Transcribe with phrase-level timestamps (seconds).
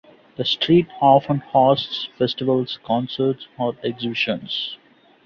[0.35, 4.79] The street often hosts festivals, concerts or exhibitions.